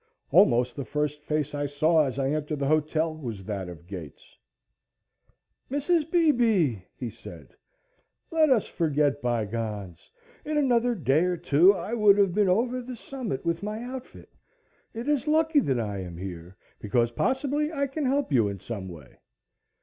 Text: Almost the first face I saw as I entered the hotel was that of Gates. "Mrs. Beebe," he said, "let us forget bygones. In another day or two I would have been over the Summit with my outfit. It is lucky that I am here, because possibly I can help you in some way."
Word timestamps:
Almost 0.31 0.75
the 0.75 0.83
first 0.83 1.21
face 1.21 1.53
I 1.53 1.67
saw 1.67 2.05
as 2.07 2.17
I 2.17 2.31
entered 2.31 2.57
the 2.57 2.65
hotel 2.67 3.13
was 3.15 3.45
that 3.45 3.69
of 3.69 3.85
Gates. 3.85 4.35
"Mrs. 5.69 6.09
Beebe," 6.09 6.79
he 6.97 7.11
said, 7.11 7.55
"let 8.31 8.49
us 8.49 8.65
forget 8.65 9.21
bygones. 9.21 10.09
In 10.43 10.57
another 10.57 10.95
day 10.95 11.25
or 11.25 11.37
two 11.37 11.75
I 11.75 11.93
would 11.93 12.17
have 12.17 12.33
been 12.33 12.49
over 12.49 12.81
the 12.81 12.95
Summit 12.95 13.45
with 13.45 13.61
my 13.61 13.79
outfit. 13.83 14.33
It 14.91 15.07
is 15.07 15.27
lucky 15.27 15.59
that 15.59 15.79
I 15.79 15.99
am 15.99 16.17
here, 16.17 16.57
because 16.79 17.11
possibly 17.11 17.71
I 17.71 17.85
can 17.85 18.05
help 18.05 18.31
you 18.33 18.47
in 18.47 18.59
some 18.59 18.89
way." 18.89 19.19